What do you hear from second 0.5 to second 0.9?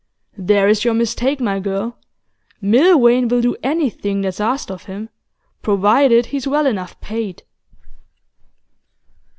is